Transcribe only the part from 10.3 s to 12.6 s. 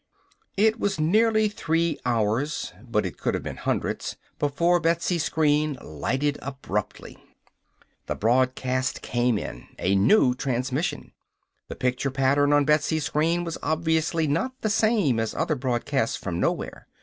transmission. The picture pattern